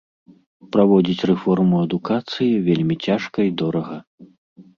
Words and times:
Праводзіць 0.75 1.25
рэформу 1.31 1.75
адукацыі 1.87 2.49
вельмі 2.69 2.95
цяжка 3.11 3.39
і 3.51 3.53
дорага. 3.65 3.95